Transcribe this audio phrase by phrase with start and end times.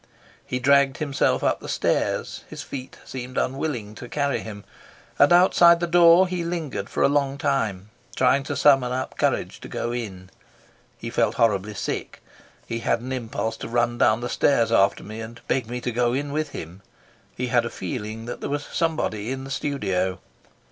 [0.47, 4.63] He dragged himself up the stairs; his feet seemed unwilling to carry him;
[5.19, 9.61] and outside the door he lingered for a long time, trying to summon up courage
[9.61, 10.31] to go in.
[10.97, 12.23] He felt horribly sick.
[12.65, 15.91] He had an impulse to run down the stairs after me and beg me to
[15.91, 16.81] go in with him;
[17.37, 20.17] he had a feeling that there was somebody in the studio.